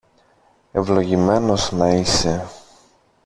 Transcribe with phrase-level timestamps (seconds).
[0.71, 2.47] Ευλογημένος να είσαι!